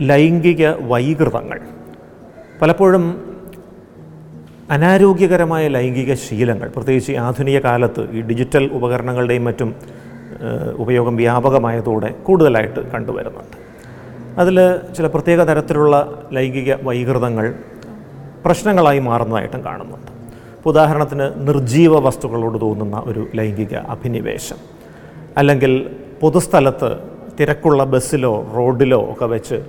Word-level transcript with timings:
ലൈംഗിക 0.00 0.68
വൈകൃതങ്ങൾ. 0.68 1.60
പലപ്പോഴും 2.62 3.36
അനാരോഗ്യകരമായ 4.70 5.68
ലൈംഗിക 5.68 6.14
ശീലങ്ങൾ 6.14 6.68
പ്രത്യേകിച്ച് 6.68 7.12
ആധുനിക 7.12 7.58
കാലത്ത് 7.58 8.10
ഈ 8.10 8.20
ഡിജിറ്റൽ 8.20 8.70
ഉപകരണങ്ങളുടെയും 8.72 9.44
മറ്റും 9.44 9.74
ഉപയോഗം 10.76 11.16
വ്യാപകമായതോടെ 11.16 12.08
കൂടുതലായിട്ട് 12.08 12.90
കണ്ടുവരുന്നുണ്ട്. 12.90 13.56
അതിൽ 14.40 14.76
ചില 14.96 15.06
പ്രത്യേക 15.06 15.42
തരത്തിലുള്ള 15.42 16.22
ലൈംഗിക 16.32 16.74
വൈകൃതങ്ങൾ 16.82 17.54
പ്രശ്നങ്ങളായി 18.44 18.98
മാറുന്നതായിട്ടും 18.98 19.64
കാണുന്നുണ്ട്. 19.64 20.12
ഉദാഹരണത്തിന് 20.66 21.48
നിർജീവ 21.48 21.98
വസ്തുക്കളോട് 21.98 22.60
തോന്നുന്ന 22.60 23.02
ഒരു 23.06 23.26
ലൈംഗിക 23.34 23.74
അഭിനിവേശം. 23.74 24.79
അല്ലെങ്കിൽ 25.36 25.90
പൊതുസ്ഥലത്ത് 26.20 26.98
തിരക്കുള്ള 27.40 27.84
ബസ്സിലോ 27.84 28.46
റോഡിലോ 28.56 29.12
ഒക്കെ 29.12 29.24
വെച്ച് 29.24 29.62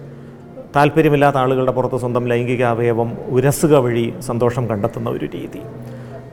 താല്പര്യമില്ലാത്ത 0.76 1.38
ആളുകളുടെ 1.38 1.72
പുറത്ത് 1.72 1.96
സ്വന്തം 1.96 2.28
ലൈംഗിക 2.28 2.64
അവയവം 2.64 3.18
ഉരസുക 3.28 3.76
വഴി 3.76 4.14
സന്തോഷം 4.20 4.70
കണ്ടെത്തുന്ന 4.70 5.10
ഒരു 5.10 5.26
രീതി. 5.26 5.62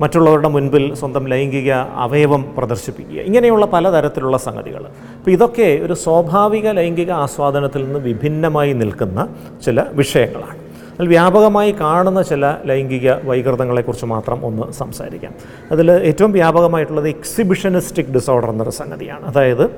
മറ്റുള്ളവരുടെ 0.00 0.48
മുൻപിൽ 0.48 0.94
സ്വന്തം 0.94 1.28
ലൈംഗിക 1.28 1.72
അവയവം 1.72 2.54
പ്രദർശിപ്പിക്കുക. 2.58 3.20
ഇങ്ങനെയുള്ള 3.20 3.66
പലതരത്തിലുള്ള 3.66 4.36
സംഗതികൾ. 4.36 4.86
അപ്പോൾ 4.86 5.30
ഇതൊക്കെ 5.30 5.78
ഒരു 5.82 5.92
സ്വാഭാവിക 5.92 6.68
ലൈംഗിക 6.68 7.10
ആസ്വാദനത്തിൽ 7.10 7.84
നിന്ന് 7.84 7.98
വിഭിന്നമായി 7.98 8.72
നിൽക്കുന്ന 8.72 9.28
ചില 9.64 9.84
വിഷയങ്ങളാണ്. 9.92 10.67
അതിൽ 10.98 11.08
വ്യാപകമായി 11.08 11.72
കാണുന്ന 11.72 12.22
ചില 12.22 12.56
ലൈംഗിക 12.66 13.12
വൈകൃതങ്ങളെക്കുറിച്ച് 13.24 14.06
മാത്രം 14.06 14.46
ഒന്ന് 14.46 14.72
സംസാരിക്കാം. 14.72 15.34
അതിൽ 15.72 15.90
ഏറ്റവും 15.90 16.32
വ്യാപകമായിട്ടുള്ളത് 16.32 17.08
എക്സിബിഷനിസ്റ്റിക് 17.08 18.06
ഡിസോർഡർ 18.06 18.50
എന്നൊരു 18.50 18.70
സംഗതിയാണ്. 18.70 19.24
അതായത് 19.26 19.70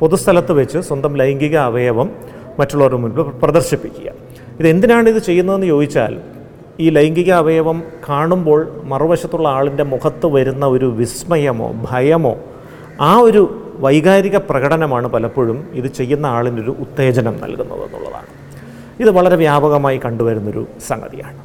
പൊതുസ്ഥലത്ത് 0.00 0.52
വെച്ച് 0.52 0.78
സ്വന്തം 0.78 1.16
ലൈംഗിക 1.16 1.56
അവയവം 1.56 2.10
മറ്റുള്ളവരുടെ 2.58 2.96
മുൻപിൽ 2.96 3.22
പ്രദർശിപ്പിക്കുക. 3.22 4.08
ഇത് 4.60 4.68
എന്തിനാണ് 4.68 5.08
ഇത് 5.08 5.18
ചെയ്യുന്നതെന്ന് 5.18 5.66
ചോദിച്ചാൽ 5.66 6.20
ഈ 6.80 6.90
ലൈംഗിക 6.90 7.30
അവയവം 7.32 7.82
കാണുമ്പോൾ 8.08 8.60
മറുവശത്തുള്ള 8.84 9.48
ആളിന്റെ 9.48 9.82
മുഖത്ത് 9.82 10.26
വരുന്ന 10.26 10.66
ഒരു 10.66 10.86
വിസ്മയമോ 10.86 11.74
ഭയമോ 11.90 12.36
ആ 13.00 13.18
ഒരു 13.18 13.42
വൈകാരിക 13.76 14.36
പ്രകടനമാണ് 14.36 15.08
പലപ്പോഴും 15.08 15.68
ഇത് 15.72 15.86
ചെയ്യുന്ന 15.86 16.26
ആളിനൊരു 16.26 16.76
ഉത്തേജനം 16.78 17.40
നൽകുന്നത് 17.40 17.82
എന്നുള്ളതാണ്. 17.82 18.39
ഇത് 19.00 19.10
വളരെ 19.10 19.36
വ്യാപകമായി 19.36 20.00
കണ്ടുവരുന്നൊരു 20.04 20.66
സംഗതിയാണ്. 20.86 21.38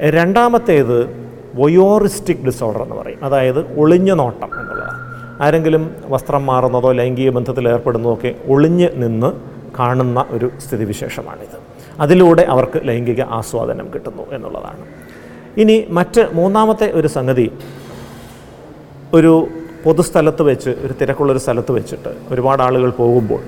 രണ്ടാമത്തേത് 0.00 0.98
വയോറിസ്റ്റിക് 1.54 2.44
ഡിസോർഡർ 2.46 2.82
എന്ന് 2.82 2.94
പറയും. 2.94 3.24
അതായത് 3.24 3.80
ഒളിഞ്ഞു 3.80 4.14
നോട്ടം 4.14 4.60
എന്നുള്ളതാണ്. 4.60 4.98
ആരെങ്കിലും 5.42 5.96
വസ്ത്രം 6.04 6.46
മാറുന്നതോ 6.46 6.92
ലൈംഗിക 6.92 7.30
ബന്ധത്തിൽ 7.30 7.68
ഏർപ്പെടുന്നതോ 7.68 8.14
ഒക്കെ 8.14 8.34
ഒളിഞ്ഞ് 8.46 8.88
നിന്ന് 8.94 9.32
കാണുന്ന 9.78 10.26
ഒരു 10.30 10.50
സ്ഥിതിവിശേഷമാണിത്. 10.66 11.58
അതിലൂടെ 12.00 12.42
അവർക്ക് 12.42 12.80
ലൈംഗിക 12.84 13.20
ആസ്വാദനം 13.20 13.90
കിട്ടുന്നു 13.94 14.22
എന്നുള്ളതാണ്. 14.32 14.84
ഇനി 15.56 15.86
മറ്റ് 15.90 16.28
മൂന്നാമത്തെ 16.32 16.92
ഒരു 16.92 17.08
സംഗതി 17.08 17.50
ഒരു 19.14 19.46
പൊതുസ്ഥലത്ത് 19.84 20.42
വെച്ച് 20.42 20.70
ഒരു 20.70 20.94
തിരക്കുള്ളൊരു 21.00 21.38
സ്ഥലത്ത് 21.38 21.72
വെച്ചിട്ട് 21.72 22.14
ഒരുപാട് 22.30 22.62
ആളുകൾ 22.62 22.90
പോകുമ്പോൾ 22.90 23.40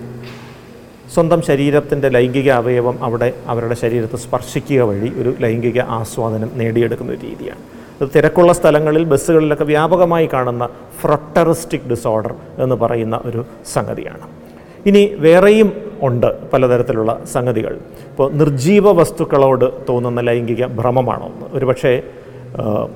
സ്വന്തം 1.12 1.42
ശരീരത്തിന്റെ 1.42 2.08
ലൈംഗിക 2.08 2.50
അവയവം 2.50 3.04
അവിടെ 3.04 3.32
അവരുടെ 3.46 3.74
ശരീരത്തെ 3.74 4.16
സ്പർശിക്കുക 4.16 4.82
വഴി 4.82 5.12
ഒരു 5.16 5.34
ലൈംഗിക 5.40 5.80
ആസ്വാദനം 5.80 6.50
നേടിയെടുക്കുന്ന 6.54 7.12
ഒരു 7.12 7.20
രീതിയാണ്. 7.26 7.60
അത് 8.00 8.08
തിരക്കുള്ള 8.16 8.52
സ്ഥലങ്ങളിൽ 8.52 9.04
ബസ്സുകളിലൊക്കെ 9.04 9.64
വ്യാപകമായി 9.64 10.28
കാണുന്ന 10.32 10.68
ഫ്രട്ടറിസ്റ്റിക് 11.00 11.88
ഡിസോർഡർ 11.90 12.34
എന്ന് 12.58 12.74
പറയുന്ന 12.74 13.20
ഒരു 13.24 13.44
സംഗതിയാണ്. 13.72 14.26
ഇനി 14.86 15.14
വേറെയും 15.18 15.72
ഉണ്ട് 16.02 16.50
പലതരത്തിലുള്ള 16.50 17.22
സംഗതികൾ. 17.32 17.74
ഇപ്പോൾ 18.10 18.32
നിർജീവ 18.32 18.92
വസ്തുക്കളോട് 18.92 19.72
തോന്നുന്ന 19.88 20.20
ലൈംഗിക 20.20 20.66
ഭ്രമമാണോ? 20.66 21.26
ഒന്ന് 21.26 21.46
ഒരുപക്ഷേ 21.52 22.02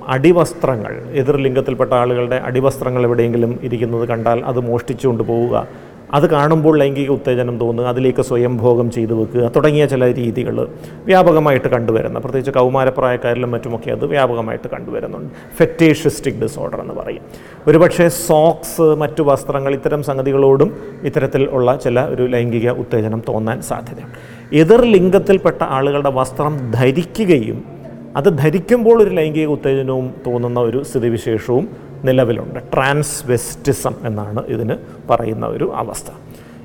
അടിവസ്ത്രങ്ങൾ 0.09 1.03
എതിർലിംഗത്തിൽപ്പെട്ട 1.13 1.93
ആളുകളുടെ 1.93 2.37
അടിവസ്ത്രങ്ങൾ 2.37 3.05
എവിടെയെങ്കിലും 3.05 3.61
ഇരിക്കുന്നത് 3.63 4.09
കണ്ടാൽ 4.09 4.45
അത് 4.45 4.61
മോഷ്ടിച്ചുകൊണ്ട് 4.61 5.23
പോവുക 5.23 5.69
അത് 6.15 6.31
കാണുമ്പോൾ 6.31 6.79
ലൈംഗിക 6.79 7.11
ഉത്തേജനം 7.11 7.59
തോന്നുക 7.59 7.85
അതിലേക്ക് 7.85 8.23
സ്വയംഭോഗം 8.23 8.91
ചെയ്തു 8.91 9.15
വെക്കുക 9.15 9.53
തുടങ്ങിയ 9.57 9.87
ചില 9.87 10.15
രീതികൾ 10.15 10.69
വ്യാപകമായിട്ട് 11.05 11.69
കണ്ടുവരുന്ന 11.69 12.19
പ്രത്യേകിച്ച് 12.19 12.51
കൗമാരപ്രായക്കാരിലും 12.51 13.51
മറ്റുമൊക്കെ 13.51 13.91
അത് 13.91 14.07
വ്യാപകമായിട്ട് 14.07 14.69
കണ്ടുവരുന്നുണ്ട്. 14.69 15.35
ഫെറ്റേഷ്യസ്റ്റിക് 15.57 16.35
ഡിസോർഡർ 16.35 16.81
എന്ന് 16.81 16.95
പറയും. 16.95 17.23
ഒരുപക്ഷെ 17.67 18.09
സോക്സ് 18.09 18.83
മറ്റു 18.83 19.23
വസ്ത്രങ്ങൾ 19.23 19.75
ഇത്തരം 19.75 20.03
സംഗതികളോടും 20.03 20.77
ഇത്തരത്തിൽ 21.03 21.49
ഉള്ള 21.51 21.77
ചില 21.77 22.01
ഒരു 22.01 22.27
ലൈംഗിക 22.27 22.71
ഉത്തേജനം 22.71 23.23
തോന്നാൻ 23.29 23.63
സാധ്യതയുണ്ട്. 23.63 24.17
എതിർ 24.53 24.85
ലിംഗത്തിൽപ്പെട്ട 24.85 25.63
ആളുകളുടെ 25.63 26.11
വസ്ത്രം 26.11 26.71
ധരിക്കുകയും 26.71 27.79
അത് 28.17 28.39
ധരിക്കുമ്പോൾ 28.39 29.03
ഒരു 29.03 29.11
ലൈംഗിക 29.11 29.47
ഉത്തേജനവും 29.47 30.15
തോന്നുന്ന 30.27 30.61
ഒരു 30.61 30.83
സ്ഥിതിവിശേഷവും 30.83 31.88
നിലവിലുണ്ട്. 32.05 32.59
ട്രാൻസ്വെസ്റ്റിസം 32.75 33.95
എന്നാണ് 34.05 34.47
ഇതിന് 34.47 34.75
പറയുന്ന 35.11 35.47
ഒരു 35.47 35.73
അവസ്ഥ. 35.75 36.11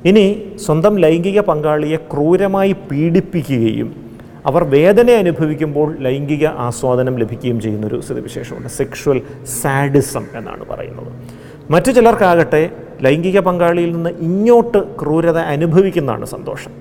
ഇനി 0.06 0.44
സ്വന്തം 0.66 1.00
ലൈംഗിക 1.00 1.40
പങ്കാളിയെ 1.40 1.96
ക്രൂരമായി 1.96 2.72
പീഡിപ്പിക്കുകയും 2.72 4.04
അവർ 4.46 4.64
വേദന 4.64 5.12
അനുഭവിക്കുമ്പോൾ 5.12 5.98
ലൈംഗിക 6.00 6.46
ആസ്വാദനം 6.46 7.20
ലഭിക്കുകയും 7.20 7.60
ചെയ്യുന്ന 7.62 7.62
ചെയ്യുന്നൊരു 7.62 8.02
സ്ഥിതിവിശേഷമുണ്ട്. 8.02 8.68
സെക്ഷുവൽ 8.68 9.22
സാഡിസം 9.62 10.26
എന്നാണ് 10.36 10.66
പറയുന്നത്. 10.70 11.14
മറ്റു 11.72 11.92
ചിലർക്കാകട്ടെ 11.92 12.70
ലൈംഗിക 13.02 13.40
പങ്കാളിയിൽ 13.40 13.92
നിന്ന് 13.92 14.10
ഇങ്ങോട്ട് 14.10 14.78
ക്രൂരത 14.78 15.38
അനുഭവിക്കുന്നതാണ് 15.38 16.26
സന്തോഷം. 16.26 16.72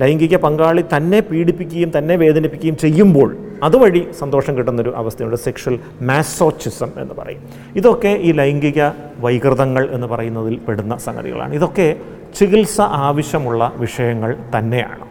ലൈംഗിക 0.00 0.36
പങ്കാളി 0.36 0.84
തന്നെ 0.96 1.20
പീഡിപ്പിക്കുകയും 1.20 1.92
തന്നെ 1.98 2.16
വേദനിപ്പിക്കുകയും 2.16 2.76
ചെയ്യുമ്പോൾ 2.76 3.47
അതുവഴി 3.62 4.12
സന്തോഷം 4.18 4.58
കിട്ടുന്നൊരു 4.58 4.92
അവസ്ഥയുണ്ട്. 4.96 5.36
സെക്ഷൽ 5.36 5.78
മാസോച്ചിസം 6.02 6.92
എന്ന് 6.96 7.14
പറയും. 7.14 7.42
ഇതൊക്കെ 7.76 8.08
ഈ 8.08 8.32
ലൈംഗിക 8.32 8.82
വൈകൃതങ്ങൾ 9.18 9.88
എന്ന് 9.90 10.06
പറയുന്നതിൽ 10.06 10.58
പെടുന്ന 10.58 10.96
സംഗതികളാണ്. 10.96 11.54
ഇതൊക്കെ 11.54 11.96
ചികിത്സ 12.38 12.80
ആവശ്യമുള്ള 12.80 13.72
വിഷയങ്ങൾ 13.76 14.36
തന്നെയാണ്. 14.58 15.06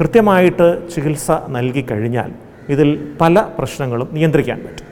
കൃത്യമായിട്ട് 0.00 0.88
ചികിത്സ 0.94 1.30
നൽകിക്കഴിഞ്ഞാൽ 1.48 2.32
ഇതിൽ 2.68 3.14
പല 3.20 3.46
പ്രശ്നങ്ങളും 3.58 4.08
നിയന്ത്രിക്കാൻ 4.12 4.58
പറ്റും. 4.58 4.86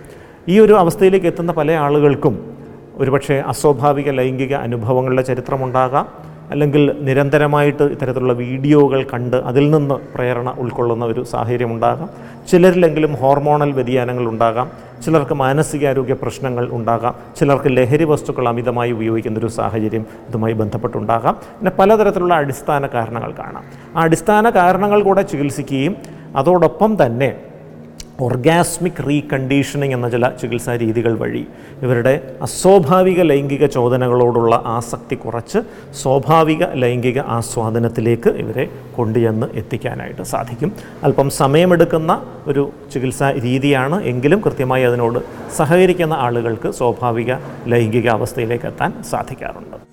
ഈ 0.48 0.59
ഒരു 0.59 0.72
അവസ്ഥയിലേക്ക് 0.72 1.26
എത്തുന്ന 1.26 1.53
പല 1.53 1.72
ആളുകൾക്കും 1.72 2.56
ഒരുപക്ഷെ 2.94 3.34
അസ്വാഭാവിക 3.34 4.10
ലൈംഗിക 4.10 4.54
അനുഭവങ്ങളുടെ 4.54 5.22
ചരിത്രമുണ്ടാകാം. 5.22 6.31
അല്ലെങ്കിൽ 6.50 6.97
നിരന്തരമായിട്ട് 7.00 7.82
ഇത്തരത്തിലുള്ള 7.82 8.32
വീഡിയോകൾ 8.32 9.06
കണ്ട് 9.12 9.36
അതിൽ 9.36 9.70
നിന്ന് 9.70 9.94
പ്രേരണ 9.94 10.54
ഉൾക്കൊള്ളുന്ന 10.58 11.04
ഒരു 11.04 11.22
സാഹചര്യം 11.22 11.72
ഉണ്ടാകാം. 11.72 12.08
ചിലരിലെങ്കിലും 12.50 13.14
ഹോർമോണൽ 13.14 13.72
വ്യതിയാനങ്ങൾ 13.72 14.28
ഉണ്ടാകാം. 14.28 14.70
ചിലർക്ക് 15.04 15.34
മാനസികാരോഗ്യ 15.34 16.14
പ്രശ്നങ്ങൾ 16.14 16.69
ഉണ്ടാകാം. 16.72 17.14
ചിലർക്ക് 17.38 17.76
ലഹരി 17.76 18.04
വസ്തുക്കൾ 18.04 18.48
അമിതമായി 18.48 18.92
ഉപയോഗിക്കുന്ന 18.92 19.38
ഒരു 19.38 19.47
സാഹചര്യം 19.47 20.06
ഇതുമായി 20.28 20.53
ബന്ധപ്പെട്ടുണ്ടാകാം. 20.53 21.34
പിന്നെ 21.34 21.72
പലതരത്തിലുള്ള 21.78 22.34
അടിസ്ഥാന 22.34 22.86
കാരണങ്ങൾ 22.86 23.32
കാണാം. 23.32 23.64
ആ 23.97 24.03
അടിസ്ഥാന 24.03 24.50
കാരണങ്ങൾ 24.50 25.03
കൂടെ 25.03 25.22
ചികിത്സിക്കുകയും 25.22 25.97
അതോടൊപ്പം 26.36 27.06
തന്നെ 27.06 27.36
ഓർഗാസ്മിക് 28.25 29.00
റീകണ്ടീഷനിങ് 29.09 29.94
എന്ന 29.97 30.09
ചില 30.15 30.28
ചികിത്സാ 30.41 30.72
രീതികൾ 30.77 31.12
വഴി 31.22 31.43
ഇവരുടെ 31.83 32.12
അസ്വാഭാവിക 32.43 33.21
ലൈംഗിക 33.22 33.66
ചോദനകളോടുള്ള 33.66 34.62
ആസക്തി 34.66 35.16
കുറച്ച് 35.16 35.60
സ്വാഭാവിക 36.03 36.65
ലൈംഗിക 36.75 37.21
ആസ്വാദനത്തിലേക്ക് 37.38 38.33
ഇവരെ 38.43 38.66
കൊണ്ടുചെന്ന് 38.97 39.47
എത്തിക്കാനായിട്ട് 39.55 40.22
സാധിക്കും. 40.22 40.72
അല്പം 41.03 41.31
സമയമെടുക്കുന്ന 41.31 42.12
ഒരു 42.47 42.65
ചികിത്സാ 42.93 43.31
രീതിയാണ് 43.47 44.03
എങ്കിലും 44.12 44.41
കൃത്യമായി 44.41 44.83
അതിനോട് 44.83 45.19
സഹകരിക്കുന്ന 45.56 46.15
ആളുകൾക്ക് 46.27 46.71
സ്വാഭാവിക 46.81 47.33
ലൈംഗിക 47.66 48.09
അവസ്ഥയിലേക്ക് 48.09 48.69
എത്താൻ 48.72 48.93
സാധിക്കാറുണ്ട്. 49.10 49.91